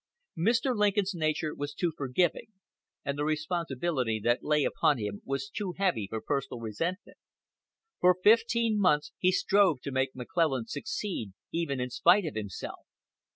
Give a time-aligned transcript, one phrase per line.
[0.35, 0.75] Mr.
[0.75, 2.47] Lincoln's nature was too forgiving,
[3.05, 7.19] and the responsibility that lay upon him was too heavy for personal resentment.
[7.99, 12.79] For fifteen months he strove to make McClellan succeed even in spite of himself.